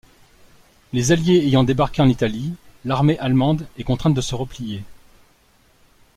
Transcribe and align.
Les 0.93 1.11
Alliés 1.11 1.45
ayant 1.45 1.63
débarqués 1.63 2.01
en 2.01 2.09
Italie, 2.09 2.55
l’armée 2.85 3.19
allemande 3.19 3.67
est 3.77 3.83
contrainte 3.83 4.15
de 4.15 4.21
se 4.21 4.33
replier. 4.33 4.81